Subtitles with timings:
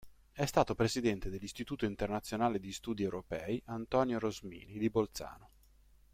[0.31, 5.49] È stato presidente dell'Istituto internazionale di Studi europei "Antonio Rosmini" di Bolzano.